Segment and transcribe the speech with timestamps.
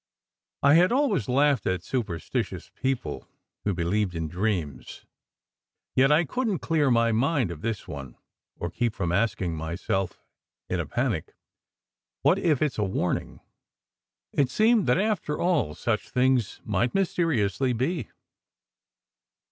[0.63, 3.27] I had always laughed at superstitious people
[3.63, 5.05] who believed in dreams,
[5.95, 8.17] yet I couldn t clear my mind of this one,
[8.57, 10.25] or keep from asking myself
[10.71, 11.35] in a panic,
[12.23, 13.41] "What if it s a warning?"
[14.33, 18.09] It seemed that after all such things might mysteriously be.